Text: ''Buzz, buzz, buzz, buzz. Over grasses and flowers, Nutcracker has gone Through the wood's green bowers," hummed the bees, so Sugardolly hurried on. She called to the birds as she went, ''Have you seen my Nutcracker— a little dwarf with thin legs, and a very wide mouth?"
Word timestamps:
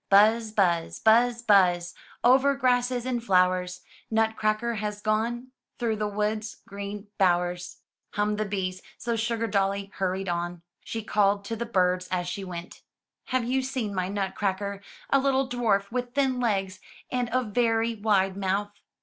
''Buzz, 0.09 0.49
buzz, 0.55 0.97
buzz, 0.97 1.43
buzz. 1.43 1.93
Over 2.23 2.55
grasses 2.55 3.05
and 3.05 3.23
flowers, 3.23 3.81
Nutcracker 4.09 4.73
has 4.81 4.99
gone 4.99 5.51
Through 5.77 5.97
the 5.97 6.07
wood's 6.07 6.55
green 6.67 7.09
bowers," 7.19 7.81
hummed 8.13 8.39
the 8.39 8.45
bees, 8.45 8.81
so 8.97 9.13
Sugardolly 9.13 9.91
hurried 9.91 10.27
on. 10.27 10.63
She 10.83 11.03
called 11.03 11.45
to 11.45 11.55
the 11.55 11.67
birds 11.67 12.07
as 12.09 12.27
she 12.27 12.43
went, 12.43 12.81
''Have 13.27 13.45
you 13.47 13.61
seen 13.61 13.93
my 13.93 14.07
Nutcracker— 14.07 14.81
a 15.11 15.19
little 15.19 15.47
dwarf 15.47 15.91
with 15.91 16.15
thin 16.15 16.39
legs, 16.39 16.79
and 17.11 17.29
a 17.31 17.43
very 17.43 17.93
wide 17.93 18.35
mouth?" 18.35 18.71